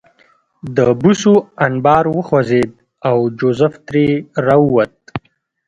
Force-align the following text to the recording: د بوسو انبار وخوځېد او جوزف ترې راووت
د 0.75 0.77
بوسو 1.01 1.33
انبار 1.65 2.05
وخوځېد 2.17 2.71
او 3.09 3.17
جوزف 3.39 3.73
ترې 3.87 4.05
راووت 4.45 4.93